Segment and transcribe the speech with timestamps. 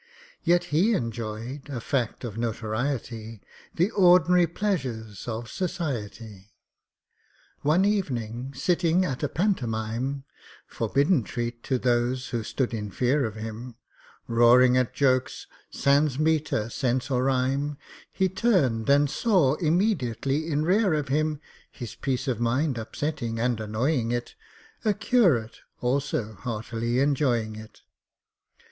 [0.41, 3.39] Yet he enjoyed (a fact of notoriety)
[3.75, 6.49] The ordinary pleasures of society.
[7.61, 10.23] One evening, sitting at a pantomime
[10.65, 13.75] (Forbidden treat to those who stood in fear of him),
[14.27, 17.77] Roaring at jokes, sans metre, sense, or rhyme,
[18.11, 21.39] He turned, and saw immediately in rear of him,
[21.71, 24.33] His peace of mind upsetting, and annoying it,
[24.83, 27.81] A curate, also heartily enjoying it.